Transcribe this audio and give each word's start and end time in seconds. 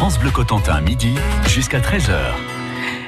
France 0.00 0.18
Bleu 0.18 0.30
Cotentin, 0.30 0.80
midi 0.80 1.14
jusqu'à 1.46 1.78
13h. 1.78 2.32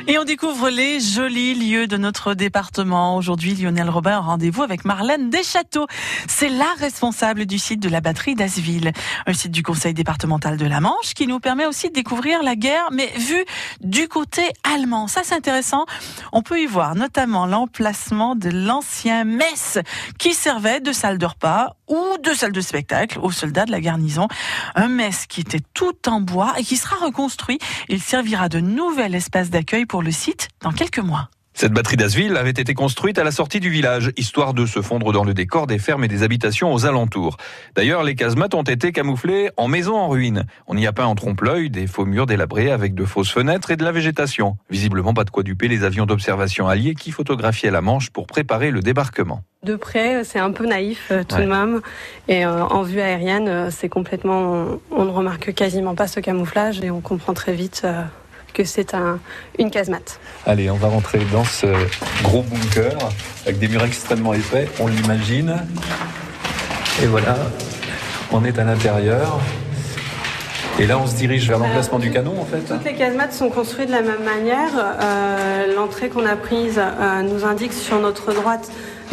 Et 0.09 0.19
on 0.19 0.25
découvre 0.25 0.69
les 0.69 1.01
jolis 1.01 1.55
lieux 1.55 1.87
de 1.87 1.97
notre 1.97 2.35
département. 2.35 3.17
Aujourd'hui, 3.17 3.55
Lionel 3.55 3.89
Robin 3.89 4.19
a 4.19 4.21
rendez-vous 4.21 4.63
avec 4.63 4.85
Marlène 4.85 5.31
Deschâteaux. 5.31 5.87
C'est 6.29 6.51
la 6.51 6.69
responsable 6.79 7.47
du 7.47 7.59
site 7.59 7.81
de 7.81 7.89
la 7.89 8.03
batterie 8.03 8.35
d'Asville, 8.35 8.93
un 9.27 9.33
site 9.33 9.53
du 9.53 9.63
conseil 9.63 9.95
départemental 9.95 10.59
de 10.59 10.67
la 10.67 10.81
Manche 10.81 11.15
qui 11.15 11.27
nous 11.27 11.41
permet 11.41 11.65
aussi 11.65 11.89
de 11.89 11.95
découvrir 11.95 12.43
la 12.43 12.57
guerre, 12.57 12.91
mais 12.93 13.11
vue 13.17 13.47
du 13.81 14.07
côté 14.07 14.43
allemand. 14.63 15.09
Ça, 15.09 15.23
c'est 15.25 15.35
intéressant. 15.35 15.87
On 16.31 16.43
peut 16.43 16.61
y 16.61 16.67
voir 16.67 16.95
notamment 16.95 17.47
l'emplacement 17.47 18.35
de 18.35 18.51
l'ancien 18.51 19.25
mess 19.25 19.79
qui 20.19 20.35
servait 20.35 20.81
de 20.81 20.93
salle 20.93 21.17
de 21.17 21.25
repas 21.25 21.77
ou 21.93 22.19
de 22.19 22.33
salle 22.33 22.53
de 22.53 22.61
spectacle 22.61 23.19
aux 23.21 23.31
soldats 23.31 23.67
de 23.67 23.71
la 23.71 23.81
garnison. 23.81 24.29
Un 24.75 24.89
mess 24.89 25.27
qui 25.27 25.43
était 25.43 25.61
tout 25.75 26.09
en 26.09 26.21
bois 26.21 26.55
et 26.59 26.65
qui 26.65 26.77
sera 26.77 26.97
reconstruit. 26.97 27.59
Il 27.89 28.03
servira 28.03 28.49
de 28.49 28.61
nouvel 28.61 29.15
espace 29.15 29.51
d'accueil 29.51 29.85
pour 29.85 30.03
le 30.03 30.11
site 30.11 30.49
dans 30.63 30.73
quelques 30.73 30.99
mois. 30.99 31.29
Cette 31.55 31.73
batterie 31.73 31.97
d'Asville 31.97 32.37
avait 32.37 32.51
été 32.51 32.75
construite 32.75 33.19
à 33.19 33.25
la 33.25 33.31
sortie 33.31 33.61
du 33.61 33.71
village, 33.71 34.11
histoire 34.17 34.55
de 34.55 34.67
se 34.67 34.81
fondre 34.81 35.13
dans 35.13 35.25
le 35.25 35.35
décor 35.35 35.67
des 35.67 35.79
fermes 35.79 36.03
et 36.03 36.09
des 36.09 36.23
habitations 36.23 36.73
aux 36.73 36.87
alentours. 36.87 37.37
D'ailleurs, 37.77 38.03
les 38.03 38.15
casemates 38.15 38.55
ont 38.55 38.63
été 38.63 38.91
camouflées 38.91 39.51
en 39.57 39.69
maisons 39.69 39.97
en 39.97 40.09
ruine. 40.09 40.45
On 40.67 40.77
y 40.77 40.87
a 40.87 40.93
peint 40.93 41.05
en 41.05 41.15
trompe-l'œil 41.15 41.71
des 41.71 41.87
faux 41.87 42.07
murs 42.07 42.27
délabrés 42.27 42.71
avec 42.71 42.95
de 42.95 43.05
fausses 43.05 43.31
fenêtres 43.31 43.71
et 43.71 43.77
de 43.77 43.85
la 43.85 43.93
végétation. 43.93 44.57
Visiblement 44.71 45.15
pas 45.15 45.25
de 45.25 45.31
quoi 45.31 45.43
duper 45.43 45.69
les 45.69 45.85
avions 45.85 46.07
d'observation 46.07 46.69
alliés 46.69 46.95
qui 46.95 47.11
photographiaient 47.11 47.71
la 47.71 47.81
Manche 47.81 48.11
pour 48.11 48.27
préparer 48.27 48.71
le 48.71 48.81
débarquement. 48.81 49.43
De 49.63 49.77
près, 49.77 50.25
c'est 50.25 50.41
un 50.41 50.51
peu 50.51 50.67
naïf 50.67 51.09
euh, 51.13 51.23
tout 51.23 51.37
de 51.37 51.45
même. 51.45 51.83
Et 52.27 52.45
euh, 52.45 52.65
en 52.65 52.83
vue 52.83 53.01
aérienne, 53.01 53.47
euh, 53.47 53.71
c'est 53.71 53.89
complètement. 53.89 54.81
On, 54.91 55.05
ne 55.05 55.11
remarque 55.11 55.55
quasiment 55.55 55.95
pas 55.95 56.09
ce 56.09 56.19
camouflage 56.19 56.81
et 56.83 56.91
on 56.91 57.01
comprend 57.01 57.33
très 57.33 57.53
vite 57.53 57.87
que 58.53 58.65
c'est 58.65 58.95
un, 58.95 59.19
une 59.59 59.71
casemate. 59.71 60.21
Allez, 60.47 60.71
on 60.71 60.77
va 60.77 60.89
rentrer 60.89 61.21
dans 61.33 61.45
ce 61.45 61.67
gros 62.23 62.43
bunker 62.43 62.97
avec 63.45 63.59
des 63.59 63.69
murs 63.69 63.85
extrêmement 63.85 64.35
épais, 64.35 64.69
on 64.81 64.87
l'imagine. 64.87 65.57
Et 67.03 67.07
voilà, 67.07 67.37
on 68.31 68.45
est 68.45 68.59
à 68.59 68.65
l'intérieur. 68.65 69.41
Et 70.79 70.87
là, 70.87 70.99
on 70.99 71.07
se 71.07 71.15
dirige 71.15 71.47
vers 71.47 71.59
l'emplacement 71.59 71.99
du 71.99 72.11
canon, 72.11 72.41
en 72.41 72.45
fait. 72.47 72.61
Toutes 72.61 72.85
les 72.85 72.95
casemates 72.95 73.35
sont 73.35 73.51
construites 73.51 73.89
de 73.89 73.93
la 73.93 74.01
même 74.01 74.25
manière. 74.25 74.71
Euh, 74.77 75.75
L'entrée 75.75 76.09
qu'on 76.09 76.25
a 76.25 76.35
prise 76.35 76.79
euh, 76.79 77.23
nous 77.23 77.45
indique 77.45 77.75
sur 77.75 78.01
notre 78.01 78.33
droite 78.33 78.71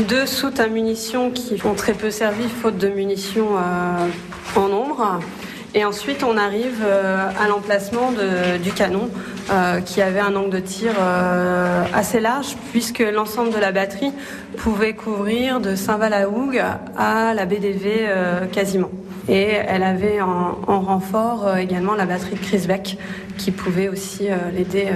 deux 0.08 0.26
soutes 0.26 0.62
à 0.62 0.68
munitions 0.68 1.32
qui 1.32 1.60
ont 1.66 1.74
très 1.74 1.94
peu 1.94 2.12
servi, 2.12 2.48
faute 2.48 2.78
de 2.78 2.88
munitions 2.88 3.58
euh, 3.58 4.08
en 4.56 4.70
nombre. 4.70 5.20
Et 5.76 5.86
ensuite, 5.86 6.24
on 6.24 6.36
arrive 6.36 6.82
euh, 6.84 7.30
à 7.40 7.48
l'emplacement 7.48 8.12
du 8.62 8.72
canon 8.72 9.10
euh, 9.52 9.82
qui 9.82 10.02
avait 10.02 10.20
un 10.20 10.36
angle 10.36 10.50
de 10.50 10.60
tir 10.60 10.94
euh, 11.00 11.84
assez 11.94 12.20
large 12.20 12.56
puisque 12.72 13.00
l'ensemble 13.00 13.54
de 13.54 13.60
la 13.60 13.72
batterie 13.72 14.12
pouvait 14.58 14.94
couvrir 14.94 15.60
de 15.60 15.76
Saint-Val 15.76 16.14
à 16.14 16.28
Hougue 16.28 16.62
à 16.98 17.34
la 17.36 17.46
BDV 17.46 18.10
quasiment. 18.52 18.90
Et 19.28 19.44
elle 19.44 19.84
avait 19.84 20.22
en, 20.22 20.56
renfort 20.66 21.56
également 21.58 21.94
la 21.94 22.06
batterie 22.06 22.34
de 22.34 22.40
Crisbeck 22.40 22.98
qui 23.38 23.52
pouvait 23.52 23.90
aussi 23.90 24.28
l'aider 24.56 24.88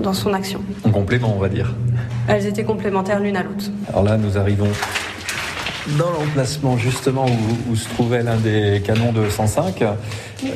dans 0.00 0.14
son 0.14 0.32
action. 0.32 0.62
En 0.84 0.90
complément, 0.90 1.34
on 1.36 1.38
va 1.38 1.50
dire. 1.50 1.74
Elles 2.26 2.46
étaient 2.46 2.64
complémentaires 2.64 3.20
l'une 3.20 3.36
à 3.36 3.42
l'autre. 3.42 3.66
Alors 3.90 4.02
là, 4.02 4.16
nous 4.16 4.38
arrivons 4.38 4.68
dans 5.98 6.10
l'emplacement 6.10 6.76
justement 6.76 7.26
où, 7.70 7.76
se 7.76 7.88
trouvait 7.88 8.22
l'un 8.22 8.36
des 8.36 8.82
canons 8.84 9.12
de 9.12 9.28
105, 9.28 9.84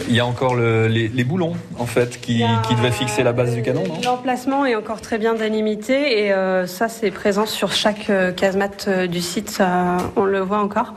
il 0.08 0.14
y 0.14 0.20
a 0.20 0.26
encore 0.26 0.56
les, 0.56 1.24
boulons 1.24 1.54
en 1.78 1.86
fait 1.86 2.20
qui, 2.20 2.42
devaient 2.70 2.90
fixer 2.90 3.22
la 3.22 3.32
base 3.32 3.54
du 3.54 3.62
canon. 3.62 3.84
L'emplacement 4.04 4.66
est 4.66 4.74
encore 4.74 5.00
très 5.00 5.18
bien 5.18 5.34
délimité 5.34 6.24
et 6.24 6.32
euh, 6.32 6.66
ça 6.66 6.88
c'est 6.88 7.10
présent 7.10 7.46
sur 7.46 7.72
chaque 7.72 8.10
euh, 8.10 8.32
casemate 8.32 8.86
euh, 8.88 9.06
du 9.06 9.20
site, 9.20 9.62
on 10.16 10.24
le 10.24 10.40
voit 10.40 10.58
encore. 10.58 10.94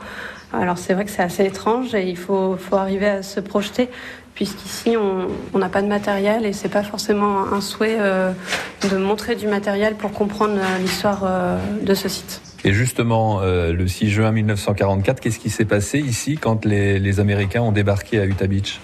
Alors 0.52 0.78
c'est 0.78 0.94
vrai 0.94 1.04
que 1.04 1.10
c'est 1.10 1.22
assez 1.22 1.44
étrange 1.44 1.94
et 1.94 2.08
il 2.08 2.16
faut, 2.16 2.56
faut 2.56 2.76
arriver 2.76 3.08
à 3.08 3.22
se 3.22 3.40
projeter 3.40 3.88
puisqu'ici 4.34 4.96
on 4.96 5.58
n'a 5.58 5.68
pas 5.68 5.80
de 5.80 5.86
matériel 5.86 6.44
et 6.44 6.52
c'est 6.52 6.68
pas 6.68 6.82
forcément 6.82 7.52
un 7.52 7.60
souhait 7.60 7.98
de 7.98 8.96
montrer 8.96 9.36
du 9.36 9.46
matériel 9.46 9.94
pour 9.94 10.10
comprendre 10.10 10.58
l'histoire 10.80 11.22
de 11.82 11.94
ce 11.94 12.08
site. 12.08 12.43
Et 12.66 12.72
justement, 12.72 13.40
euh, 13.42 13.74
le 13.74 13.86
6 13.86 14.08
juin 14.08 14.32
1944, 14.32 15.20
qu'est-ce 15.20 15.38
qui 15.38 15.50
s'est 15.50 15.66
passé 15.66 15.98
ici 15.98 16.38
quand 16.38 16.64
les, 16.64 17.20
Américains 17.20 17.60
ont 17.60 17.72
débarqué 17.72 18.18
à 18.18 18.24
Utah 18.24 18.46
Beach? 18.46 18.80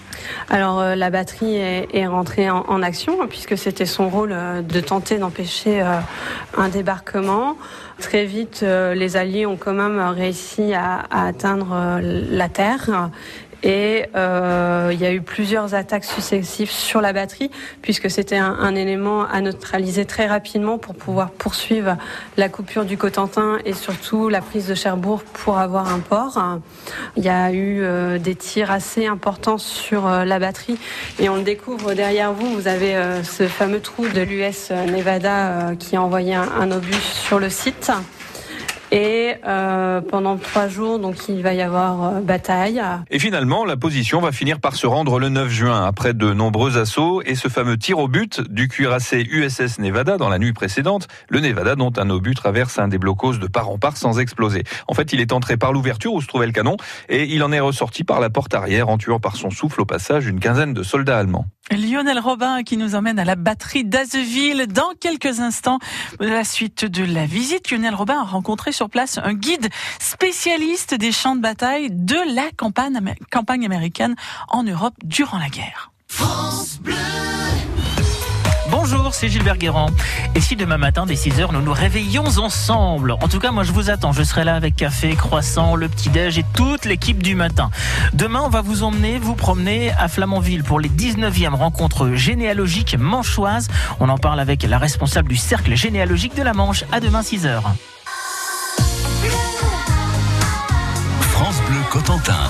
Alors 0.49 0.79
euh, 0.79 0.95
la 0.95 1.09
batterie 1.09 1.55
est, 1.55 2.05
rentrée 2.05 2.49
en, 2.51 2.81
action 2.83 3.27
puisque 3.27 3.57
c'était 3.57 3.87
son 3.87 4.09
rôle 4.09 4.33
euh, 4.33 4.61
de 4.61 4.79
tenter 4.79 5.17
d'empêcher 5.17 5.83
un 6.55 6.69
débarquement. 6.69 7.57
Très 7.99 8.25
vite, 8.25 8.63
les 8.63 9.17
Alliés 9.17 9.45
ont 9.45 9.57
quand 9.57 9.73
même 9.73 9.99
réussi 9.99 10.73
à 10.73 11.03
atteindre 11.11 11.99
la 12.01 12.49
Terre 12.49 13.09
et 13.63 14.05
euh, 14.15 14.89
il 14.91 14.99
y 14.99 15.05
a 15.05 15.13
eu 15.13 15.21
plusieurs 15.21 15.75
attaques 15.75 16.05
successives 16.05 16.71
sur 16.71 17.01
la 17.01 17.13
batterie, 17.13 17.51
puisque 17.81 18.09
c'était 18.09 18.37
un, 18.37 18.75
élément 18.75 19.25
à 19.25 19.41
neutraliser 19.41 20.05
très 20.05 20.27
rapidement 20.27 20.77
pour 20.77 20.95
pouvoir 20.95 21.31
poursuivre 21.31 21.97
la 22.37 22.49
coupure 22.49 22.85
du 22.85 22.97
Cotentin 22.97 23.59
et 23.65 23.73
surtout 23.73 24.29
la 24.29 24.41
prise 24.41 24.67
de 24.67 24.75
Cherbourg 24.75 25.21
pour 25.23 25.59
avoir 25.59 25.93
un 25.93 25.99
port. 25.99 26.39
Il 27.17 27.23
y 27.23 27.29
a 27.29 27.51
eu 27.51 27.81
euh, 27.81 28.17
des 28.17 28.35
tirs 28.35 28.71
assez 28.71 29.05
importants 29.05 29.57
sur 29.57 30.07
euh, 30.07 30.25
la 30.25 30.39
batterie 30.39 30.77
et 31.19 31.29
on 31.29 31.35
le 31.35 31.43
découvre 31.43 31.93
derrière 31.93 32.33
vous. 32.33 32.53
Vous 32.53 32.67
avez 32.67 32.95
euh, 32.95 33.23
ce 33.23 33.47
fameux 33.47 33.81
trou 33.81 34.07
de 34.07 34.21
l'US 34.21 34.71
Nevada 34.71 35.73
qui 35.77 35.95
a 35.95 36.01
envoyé 36.01 36.35
un 36.35 36.71
obus 36.71 36.93
sur 36.93 37.39
le 37.39 37.49
site. 37.49 37.91
Et 38.91 39.35
euh, 39.47 40.01
pendant 40.01 40.35
trois 40.35 40.67
jours, 40.67 40.99
donc 40.99 41.15
il 41.29 41.41
va 41.41 41.53
y 41.53 41.61
avoir 41.61 42.03
euh, 42.03 42.19
bataille. 42.19 42.81
Et 43.09 43.19
finalement, 43.19 43.63
la 43.63 43.77
position 43.77 44.19
va 44.19 44.33
finir 44.33 44.59
par 44.59 44.75
se 44.75 44.85
rendre 44.85 45.17
le 45.17 45.29
9 45.29 45.49
juin 45.49 45.85
après 45.85 46.13
de 46.13 46.33
nombreux 46.33 46.77
assauts 46.77 47.21
et 47.21 47.35
ce 47.35 47.47
fameux 47.47 47.77
tir 47.77 47.99
au 47.99 48.09
but 48.09 48.41
du 48.41 48.67
cuirassé 48.67 49.25
USS 49.29 49.79
Nevada 49.79 50.17
dans 50.17 50.27
la 50.27 50.39
nuit 50.39 50.51
précédente. 50.51 51.07
Le 51.29 51.39
Nevada 51.39 51.75
dont 51.75 51.93
un 51.95 52.09
obus 52.09 52.35
traverse 52.35 52.79
un 52.79 52.89
des 52.89 52.97
blocos 52.97 53.37
de 53.37 53.47
part 53.47 53.69
en 53.69 53.77
part 53.77 53.95
sans 53.95 54.19
exploser. 54.19 54.63
En 54.89 54.93
fait, 54.93 55.13
il 55.13 55.21
est 55.21 55.31
entré 55.31 55.55
par 55.55 55.71
l'ouverture 55.71 56.13
où 56.13 56.21
se 56.21 56.27
trouvait 56.27 56.47
le 56.47 56.51
canon 56.51 56.75
et 57.07 57.23
il 57.33 57.43
en 57.43 57.53
est 57.53 57.61
ressorti 57.61 58.03
par 58.03 58.19
la 58.19 58.29
porte 58.29 58.53
arrière 58.53 58.89
en 58.89 58.97
tuant 58.97 59.21
par 59.21 59.37
son 59.37 59.51
souffle 59.51 59.79
au 59.79 59.85
passage 59.85 60.27
une 60.27 60.41
quinzaine 60.41 60.73
de 60.73 60.83
soldats 60.83 61.17
allemands. 61.17 61.45
Lionel 61.71 62.19
Robin 62.19 62.63
qui 62.63 62.77
nous 62.77 62.95
emmène 62.95 63.19
à 63.19 63.25
la 63.25 63.35
batterie 63.35 63.83
d'Azeville 63.83 64.67
dans 64.67 64.91
quelques 64.99 65.39
instants. 65.39 65.79
La 66.19 66.43
suite 66.43 66.85
de 66.85 67.03
la 67.03 67.25
visite, 67.25 67.71
Lionel 67.71 67.95
Robin 67.95 68.19
a 68.19 68.23
rencontré 68.23 68.71
sur 68.71 68.89
place 68.89 69.17
un 69.23 69.33
guide 69.33 69.69
spécialiste 69.99 70.93
des 70.93 71.11
champs 71.11 71.35
de 71.35 71.41
bataille 71.41 71.89
de 71.91 72.17
la 72.33 72.49
campagne, 72.57 73.65
américaine 73.65 74.15
en 74.49 74.63
Europe 74.63 74.95
durant 75.03 75.37
la 75.37 75.49
guerre. 75.49 75.91
Bonjour, 78.71 79.13
c'est 79.13 79.27
Gilbert 79.27 79.57
Guérand. 79.57 79.89
Et 80.33 80.39
si 80.39 80.55
demain 80.55 80.77
matin, 80.77 81.05
dès 81.05 81.15
6h, 81.15 81.51
nous 81.51 81.61
nous 81.61 81.73
réveillons 81.73 82.25
ensemble? 82.37 83.11
En 83.11 83.27
tout 83.27 83.39
cas, 83.39 83.51
moi, 83.51 83.63
je 83.63 83.73
vous 83.73 83.89
attends. 83.89 84.13
Je 84.13 84.23
serai 84.23 84.45
là 84.45 84.55
avec 84.55 84.77
café, 84.77 85.13
croissant, 85.15 85.75
le 85.75 85.89
petit-déj 85.89 86.37
et 86.39 86.45
toute 86.55 86.85
l'équipe 86.85 87.21
du 87.21 87.35
matin. 87.35 87.69
Demain, 88.13 88.41
on 88.45 88.49
va 88.49 88.61
vous 88.61 88.83
emmener, 88.83 89.19
vous 89.19 89.35
promener 89.35 89.91
à 89.99 90.07
Flamanville 90.07 90.63
pour 90.63 90.79
les 90.79 90.87
19e 90.87 91.53
rencontres 91.53 92.13
généalogiques 92.13 92.97
manchoises. 92.97 93.67
On 93.99 94.07
en 94.07 94.17
parle 94.17 94.39
avec 94.39 94.63
la 94.63 94.77
responsable 94.77 95.27
du 95.27 95.37
cercle 95.37 95.75
généalogique 95.75 96.35
de 96.35 96.43
la 96.43 96.53
Manche. 96.53 96.85
À 96.93 97.01
demain, 97.01 97.21
6h. 97.21 97.59
France 101.19 101.61
Bleu 101.67 101.81
Cotentin. 101.89 102.49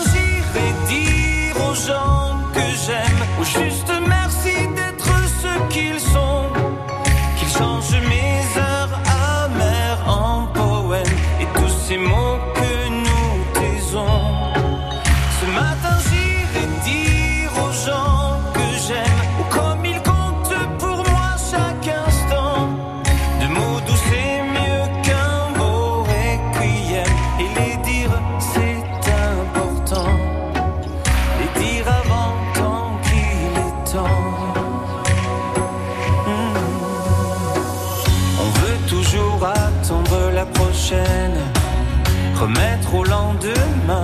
remettre 42.41 42.95
au 42.95 43.03
lendemain. 43.03 44.03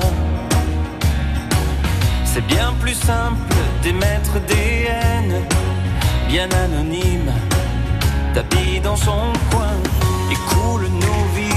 C'est 2.24 2.46
bien 2.46 2.72
plus 2.80 2.94
simple 2.94 3.42
d'émettre 3.82 4.40
des 4.48 4.88
haines, 4.88 5.42
bien 6.28 6.48
anonymes, 6.66 7.34
tapis 8.36 8.80
dans 8.80 8.96
son 8.96 9.34
coin, 9.50 9.76
et 10.32 10.40
coule 10.50 10.88
nos 11.06 11.24
vies 11.36 11.57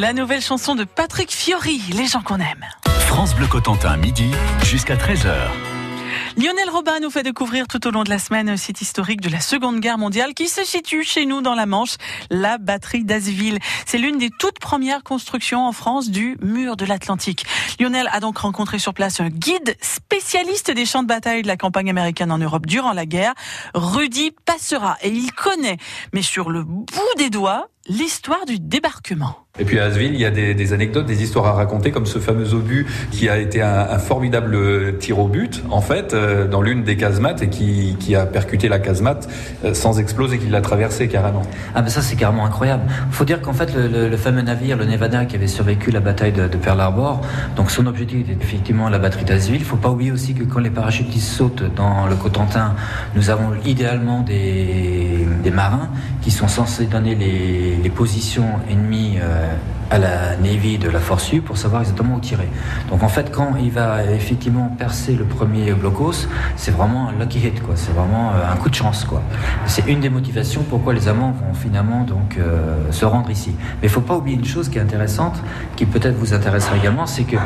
La 0.00 0.14
nouvelle 0.14 0.40
chanson 0.40 0.74
de 0.74 0.84
Patrick 0.84 1.30
Fiori, 1.30 1.82
Les 1.92 2.06
gens 2.06 2.22
qu'on 2.22 2.38
aime. 2.38 2.64
France 3.00 3.34
Bleu 3.34 3.46
Cotentin, 3.46 3.98
midi 3.98 4.30
jusqu'à 4.64 4.96
13h. 4.96 5.34
Lionel 6.38 6.70
Robin 6.70 7.00
nous 7.00 7.10
fait 7.10 7.22
découvrir 7.22 7.66
tout 7.68 7.86
au 7.86 7.90
long 7.90 8.02
de 8.02 8.08
la 8.08 8.18
semaine 8.18 8.48
un 8.48 8.56
site 8.56 8.80
historique 8.80 9.20
de 9.20 9.28
la 9.28 9.40
Seconde 9.40 9.78
Guerre 9.78 9.98
mondiale 9.98 10.32
qui 10.32 10.48
se 10.48 10.64
situe 10.64 11.04
chez 11.04 11.26
nous 11.26 11.42
dans 11.42 11.54
la 11.54 11.66
Manche, 11.66 11.96
la 12.30 12.56
batterie 12.56 13.04
d'Asville. 13.04 13.58
C'est 13.84 13.98
l'une 13.98 14.16
des 14.16 14.30
toutes 14.30 14.58
premières 14.58 15.02
constructions 15.02 15.66
en 15.66 15.72
France 15.72 16.08
du 16.08 16.38
mur 16.40 16.78
de 16.78 16.86
l'Atlantique. 16.86 17.44
Lionel 17.78 18.08
a 18.10 18.20
donc 18.20 18.38
rencontré 18.38 18.78
sur 18.78 18.94
place 18.94 19.20
un 19.20 19.28
guide 19.28 19.76
spécialiste 19.82 20.70
des 20.70 20.86
champs 20.86 21.02
de 21.02 21.08
bataille 21.08 21.42
de 21.42 21.46
la 21.46 21.58
campagne 21.58 21.90
américaine 21.90 22.32
en 22.32 22.38
Europe 22.38 22.64
durant 22.64 22.94
la 22.94 23.04
guerre, 23.04 23.34
Rudy 23.74 24.30
Passera. 24.46 24.96
Et 25.02 25.10
il 25.10 25.30
connaît, 25.32 25.76
mais 26.14 26.22
sur 26.22 26.48
le 26.48 26.64
bout 26.64 26.86
des 27.18 27.28
doigts, 27.28 27.68
l'histoire 27.90 28.46
du 28.46 28.58
débarquement. 28.60 29.36
Et 29.58 29.64
puis 29.64 29.80
à 29.80 29.84
Asville, 29.86 30.14
il 30.14 30.20
y 30.20 30.24
a 30.24 30.30
des, 30.30 30.54
des 30.54 30.72
anecdotes, 30.72 31.06
des 31.06 31.24
histoires 31.24 31.46
à 31.46 31.52
raconter, 31.52 31.90
comme 31.90 32.06
ce 32.06 32.20
fameux 32.20 32.54
obus 32.54 32.86
qui 33.10 33.28
a 33.28 33.36
été 33.36 33.60
un, 33.62 33.80
un 33.90 33.98
formidable 33.98 34.96
tir 34.98 35.18
au 35.18 35.26
but, 35.26 35.62
en 35.70 35.80
fait, 35.80 36.14
euh, 36.14 36.46
dans 36.46 36.62
l'une 36.62 36.84
des 36.84 36.96
casemates 36.96 37.42
et 37.42 37.48
qui, 37.50 37.96
qui 37.98 38.14
a 38.14 38.26
percuté 38.26 38.68
la 38.68 38.78
casemate 38.78 39.28
euh, 39.64 39.74
sans 39.74 39.98
exploser, 39.98 40.38
qui 40.38 40.46
l'a 40.46 40.60
traversée 40.60 41.08
carrément. 41.08 41.42
Ah 41.74 41.82
ben 41.82 41.88
ça 41.88 42.00
c'est 42.00 42.14
carrément 42.14 42.46
incroyable. 42.46 42.84
Faut 43.10 43.24
dire 43.24 43.42
qu'en 43.42 43.52
fait 43.52 43.74
le, 43.74 43.88
le- 43.88 44.08
le 44.08 44.16
fameux 44.16 44.42
navire, 44.42 44.76
le 44.76 44.84
Nevada, 44.84 45.24
qui 45.24 45.34
avait 45.34 45.48
survécu 45.48 45.90
la 45.90 46.00
bataille 46.00 46.32
de, 46.32 46.46
de 46.46 46.56
Pearl 46.56 46.80
Harbor, 46.80 47.20
donc 47.56 47.72
son 47.72 47.86
objectif 47.86 48.20
était 48.20 48.38
effectivement 48.40 48.88
la 48.88 49.00
batterie 49.00 49.24
d'Asville. 49.24 49.64
Faut 49.64 49.76
pas 49.76 49.90
oublier 49.90 50.12
aussi 50.12 50.32
que 50.34 50.44
quand 50.44 50.60
les 50.60 50.70
parachutistes 50.70 51.28
sautent 51.28 51.64
dans 51.74 52.06
le 52.06 52.14
Cotentin, 52.14 52.76
nous 53.16 53.30
avons 53.30 53.50
idéalement 53.66 54.20
des, 54.20 54.99
des 55.40 55.50
marins 55.50 55.88
qui 56.22 56.30
sont 56.30 56.48
censés 56.48 56.86
donner 56.86 57.14
les, 57.14 57.90
positions 57.90 58.60
ennemies 58.70 59.18
euh, 59.20 59.52
à 59.90 59.98
la 59.98 60.36
Navy 60.36 60.78
de 60.78 60.88
la 60.88 61.00
Force 61.00 61.32
U 61.32 61.40
pour 61.40 61.58
savoir 61.58 61.82
exactement 61.82 62.14
où 62.14 62.20
tirer. 62.20 62.48
Donc 62.90 63.02
en 63.02 63.08
fait 63.08 63.30
quand 63.30 63.56
il 63.60 63.70
va 63.70 64.04
effectivement 64.04 64.68
percer 64.78 65.14
le 65.14 65.24
premier 65.24 65.72
blocos, 65.72 66.28
c'est 66.56 66.70
vraiment 66.70 67.08
un 67.08 67.18
lucky 67.18 67.38
hit 67.38 67.60
quoi. 67.62 67.74
C'est 67.76 67.92
vraiment 67.92 68.30
euh, 68.30 68.52
un 68.52 68.56
coup 68.56 68.70
de 68.70 68.74
chance 68.74 69.04
quoi. 69.04 69.22
C'est 69.66 69.86
une 69.88 70.00
des 70.00 70.10
motivations 70.10 70.62
pourquoi 70.68 70.94
les 70.94 71.08
Allemands 71.08 71.32
vont 71.32 71.54
finalement 71.54 72.04
donc 72.04 72.38
euh, 72.38 72.90
se 72.92 73.04
rendre 73.04 73.30
ici. 73.30 73.52
Mais 73.82 73.88
il 73.88 73.90
faut 73.90 74.00
pas 74.00 74.16
oublier 74.16 74.36
une 74.36 74.44
chose 74.44 74.68
qui 74.68 74.78
est 74.78 74.82
intéressante, 74.82 75.42
qui 75.76 75.86
peut-être 75.86 76.16
vous 76.16 76.34
intéressera 76.34 76.76
également, 76.76 77.06
c'est 77.06 77.24
que 77.24 77.36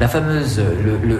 la 0.00 0.08
fameuse, 0.08 0.60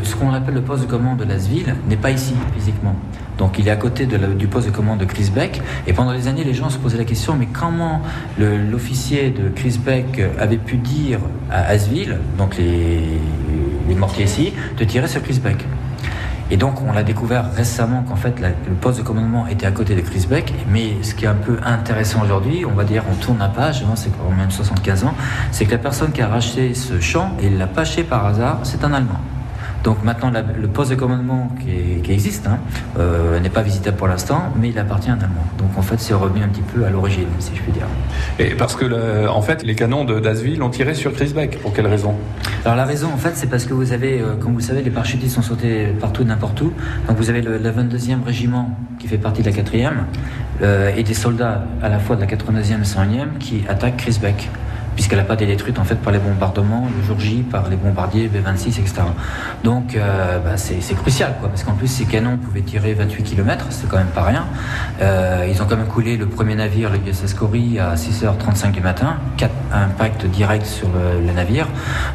ce 0.03 0.17
qu'on 0.17 0.35
appelle 0.35 0.55
le 0.55 0.63
poste 0.63 0.85
de 0.85 0.91
commande 0.91 1.19
de 1.19 1.25
Lasville 1.25 1.77
n'est 1.89 1.97
pas 1.97 2.11
ici 2.11 2.35
physiquement. 2.55 2.97
Donc 3.39 3.59
il 3.59 3.67
est 3.67 3.71
à 3.71 3.77
côté 3.77 4.07
du 4.07 4.47
poste 4.47 4.69
de 4.69 4.73
commande 4.73 4.99
de 4.99 5.05
Crisbeck. 5.05 5.61
Et 5.87 5.93
pendant 5.93 6.13
des 6.13 6.29
années, 6.29 6.45
les 6.45 6.55
gens 6.55 6.71
se 6.71 6.79
posaient 6.79 6.99
la 6.99 7.05
question, 7.05 7.37
mais 7.37 7.47
comment 7.47 8.03
l'officier 8.39 9.31
de 9.31 9.49
Crisbeck 9.49 10.23
avait 10.39 10.59
pu 10.65 10.77
dire 10.77 11.21
à 11.51 11.65
Asville, 11.65 12.19
donc 12.39 12.57
les, 12.57 13.95
mortiers 13.97 14.25
ici, 14.25 14.53
de 14.77 14.85
tirer 14.85 15.07
sur 15.07 15.23
Crisbeck 15.23 15.65
et 16.51 16.59
donc, 16.59 16.83
on 16.87 16.93
l'a 16.93 17.03
découvert 17.03 17.51
récemment 17.53 18.03
qu'en 18.03 18.17
fait, 18.17 18.39
le 18.39 18.75
poste 18.79 18.99
de 18.99 19.03
commandement 19.03 19.47
était 19.47 19.65
à 19.65 19.71
côté 19.71 19.95
de 19.95 20.03
Crisbeck. 20.03 20.53
Mais 20.69 21.03
ce 21.03 21.15
qui 21.15 21.25
est 21.25 21.29
un 21.29 21.35
peu 21.35 21.59
intéressant 21.65 22.23
aujourd'hui, 22.23 22.67
on 22.67 22.75
va 22.75 22.85
dire, 22.85 23.03
on 23.11 23.15
tourne 23.15 23.39
la 23.39 23.49
page, 23.49 23.83
c'est 23.95 24.11
quand 24.11 24.31
même 24.37 24.51
75 24.51 25.05
ans, 25.05 25.15
c'est 25.53 25.65
que 25.65 25.71
la 25.71 25.79
personne 25.79 26.13
qui 26.13 26.21
a 26.21 26.29
racheté 26.29 26.75
ce 26.75 27.01
champ, 27.01 27.33
et 27.43 27.49
l'a 27.49 27.67
pas 27.67 27.85
par 28.09 28.27
hasard, 28.27 28.61
c'est 28.63 28.85
un 28.85 28.93
Allemand. 28.93 29.21
Donc 29.85 30.03
maintenant, 30.03 30.31
la- 30.31 30.43
le 30.43 30.67
poste 30.67 30.91
de 30.91 30.97
commandement 30.97 31.51
qui, 31.61 31.71
est- 31.71 32.03
qui 32.03 32.13
existe 32.13 32.47
hein, 32.47 32.59
euh, 32.99 33.39
n'est 33.39 33.51
pas 33.51 33.61
visitable 33.63 33.97
pour 33.99 34.09
l'instant, 34.09 34.45
mais 34.59 34.71
il 34.71 34.79
appartient 34.79 35.11
à 35.11 35.13
un 35.13 35.19
Allemand. 35.19 35.45
Donc 35.59 35.69
en 35.77 35.83
fait, 35.83 36.01
c'est 36.01 36.15
revenu 36.15 36.43
un 36.43 36.49
petit 36.49 36.63
peu 36.63 36.85
à 36.87 36.91
l'origine, 36.91 37.27
si 37.39 37.55
je 37.55 37.61
puis 37.61 37.71
dire. 37.73 37.87
Et 38.39 38.55
parce 38.55 38.75
que, 38.77 38.87
le- 38.87 39.29
en 39.31 39.43
fait, 39.43 39.63
les 39.63 39.75
canons 39.75 40.05
de- 40.05 40.19
d'Asville 40.21 40.63
ont 40.63 40.71
tiré 40.71 40.95
sur 40.95 41.13
Crisbeck. 41.13 41.61
Pour 41.61 41.73
quelle 41.75 41.87
raison? 41.87 42.15
Alors 42.65 42.77
la 42.77 42.87
raison, 42.87 43.09
en 43.13 43.19
fait, 43.19 43.33
c'est 43.35 43.49
parce 43.49 43.67
que 43.67 43.75
vous 43.75 43.93
avez, 43.93 44.21
euh, 44.21 44.37
comme 44.41 44.53
vous 44.53 44.59
le 44.59 44.65
savez, 44.65 44.83
les 44.83 44.91
parachutistes 44.91 45.35
sont 45.35 45.43
sautés 45.43 45.89
partout, 46.01 46.23
et 46.23 46.25
n'importe 46.25 46.61
où. 46.63 46.73
Donc 47.07 47.19
vous 47.19 47.29
avez 47.29 47.43
le, 47.43 47.59
le 47.59 47.71
22e 47.71 48.23
régiment 48.25 48.71
qui 48.99 49.07
fait 49.07 49.19
partie 49.19 49.43
de 49.43 49.51
la 49.51 49.53
4e 49.55 50.05
euh, 50.63 50.93
et 50.97 51.03
des 51.03 51.15
soldats 51.15 51.65
à 51.83 51.91
la 51.91 51.99
fois 51.99 52.17
de 52.17 52.23
la 52.23 52.27
89e 52.27 52.81
et 52.81 52.85
101e 52.85 53.37
qui 53.39 53.65
attaquent 53.69 53.99
Crisbeck 53.99 54.49
puisqu'elle 54.95 55.19
n'a 55.19 55.25
pas 55.25 55.35
été 55.35 55.47
détruite 55.47 55.79
en 55.79 55.85
fait 55.85 55.97
par 55.97 56.13
les 56.13 56.19
bombardements 56.19 56.89
le 56.97 57.07
jour 57.07 57.19
J, 57.19 57.45
par 57.51 57.69
les 57.69 57.77
bombardiers 57.77 58.29
B-26, 58.29 58.81
etc. 58.81 59.03
Donc 59.63 59.95
euh, 59.97 60.39
bah, 60.39 60.57
c'est 60.57 60.95
crucial, 60.95 61.35
quoi, 61.41 61.49
parce 61.49 61.65
qu'en 61.65 61.73
plus 61.73 61.89
ces 61.89 62.05
canons 62.05 62.37
pouvaient 62.37 62.63
tirer 62.63 62.95
28 62.95 63.23
km, 63.23 63.67
c'est 63.71 63.89
quand 63.89 63.99
même 63.99 64.07
pas 64.07 64.23
rien. 64.23 64.47
Euh, 65.01 65.47
ils 65.51 65.61
ont 65.63 65.67
quand 65.67 65.77
même 65.77 65.87
coulé 65.87 66.17
le 66.17 66.27
premier 66.27 66.55
navire, 66.55 66.91
le 66.91 66.99
USS 66.99 67.35
Cory, 67.35 67.79
à 67.79 67.95
6h35 67.95 68.73
du 68.73 68.81
matin, 68.81 69.17
quatre 69.37 69.55
impacts 69.73 70.27
directs 70.27 70.67
sur 70.67 70.89
le, 70.89 71.33
navire. 71.35 71.67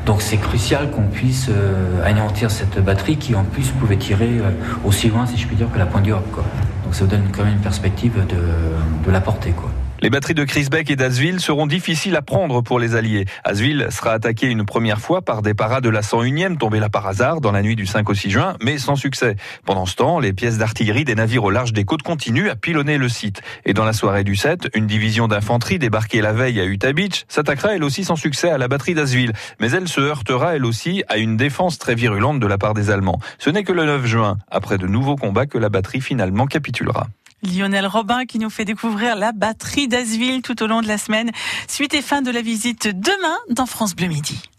Donc 0.06 0.22
c'est 0.22 0.38
crucial 0.38 0.92
qu'on 0.92 1.04
puisse 1.04 1.50
euh, 1.50 2.06
anéantir 2.06 2.50
cette 2.50 2.82
batterie 2.84 3.18
qui 3.18 3.36
en 3.36 3.44
plus 3.44 3.70
pouvait 3.72 3.98
tirer 3.98 4.40
aussi 4.86 5.10
loin, 5.10 5.26
si 5.26 5.38
je 5.38 5.46
puis 5.46 5.58
dire, 5.58 5.70
que 5.72 5.78
la 5.78 5.86
pointe 5.86 6.04
du 6.04 6.14
Hope, 6.14 6.32
quoi. 6.32 6.44
Donc 6.86 6.96
ça 6.96 7.04
vous 7.04 7.12
donne 7.12 7.28
quand 7.36 7.44
même 7.44 7.56
une 7.56 7.60
perspective 7.60 8.14
de, 8.14 9.06
de 9.06 9.12
la 9.12 9.20
portée, 9.20 9.52
quoi. 9.52 9.70
Les 10.02 10.10
batteries 10.10 10.34
de 10.34 10.46
Crisbeck 10.46 10.90
et 10.90 10.96
d'Asville 10.96 11.42
seront 11.42 11.68
difficiles 11.68 12.16
à 12.16 12.22
prendre 12.22 12.62
pour 12.62 12.80
les 12.80 12.96
Alliés. 12.96 13.26
Asville 13.44 13.88
sera 13.90 14.14
attaqué 14.14 14.48
une 14.48 14.66
première 14.66 15.02
fois 15.02 15.22
par 15.22 15.42
des 15.42 15.54
paras 15.54 15.82
de 15.82 15.90
la 15.90 16.00
101e 16.00 16.58
tombés 16.58 16.80
là 16.80 16.88
par 16.88 17.06
hasard 17.06 17.42
dans 17.42 17.52
la 17.52 17.62
nuit 17.62 17.76
du 17.76 17.86
5 17.86 18.10
au 18.10 18.14
6 18.14 18.30
juin, 18.30 18.56
mais 18.64 18.78
sans 18.78 18.96
succès. 18.96 19.36
Pendant 19.66 19.86
ce 19.86 19.96
temps, 19.96 20.20
les 20.20 20.32
pièces 20.32 20.58
d'artillerie 20.58 21.04
des 21.04 21.16
navires 21.16 21.44
au 21.44 21.50
large 21.50 21.74
des 21.74 21.84
côtes 21.84 22.02
continuent 22.02 22.50
à 22.50 22.56
pilonner 22.56 22.98
le 22.98 23.10
site. 23.10 23.42
Et 23.66 23.74
dans 23.74 23.84
la 23.84 23.92
soirée 23.92 24.24
du 24.24 24.38
7, 24.38 24.70
une 24.74 24.88
division 24.88 25.28
d'infanterie 25.28 25.80
débarquée 25.80 26.22
la 26.22 26.32
veille 26.32 26.62
à 26.62 26.66
Utah 26.66 26.94
Beach 26.94 27.26
s'attaquera 27.28 27.76
elle 27.76 27.84
aussi 27.84 28.06
sans 28.06 28.16
succès 28.16 28.50
à 28.50 28.58
la 28.58 28.70
batterie 28.70 28.94
d'Asville. 28.94 29.34
Mais 29.60 29.72
elle 29.72 29.90
se 29.90 30.00
heurtera 30.00 30.56
elle 30.56 30.66
aussi 30.66 31.04
à 31.10 31.18
une 31.18 31.36
défense 31.36 31.78
très 31.78 31.96
virulente 31.96 32.40
de 32.40 32.48
la 32.48 32.58
part 32.58 32.74
des 32.74 32.90
Allemands. 32.90 33.20
Ce 33.38 33.50
n'est 33.50 33.66
que 33.66 33.74
le 33.74 33.84
9 33.84 34.06
juin, 34.06 34.38
après 34.50 34.78
de 34.78 34.88
nouveaux 34.88 35.18
combats, 35.18 35.46
que 35.46 35.58
la 35.58 35.68
batterie 35.68 36.00
finalement 36.00 36.46
capitulera. 36.46 37.08
Lionel 37.44 37.88
Robin 37.88 38.26
qui 38.26 38.40
nous 38.40 38.50
fait 38.50 38.66
découvrir 38.66 39.16
la 39.16 39.32
batterie 39.32 39.88
d'Asville 39.88 40.42
tout 40.42 40.62
au 40.64 40.68
long 40.68 40.82
de 40.82 40.88
la 40.88 40.98
semaine. 40.98 41.32
Suite 41.68 41.94
et 41.94 42.02
fin 42.02 42.22
de 42.22 42.32
la 42.32 42.42
visite 42.42 42.88
demain 42.88 43.38
dans 43.50 43.66
France 43.66 43.96
Bleu 43.96 44.08
Midi. 44.08 44.50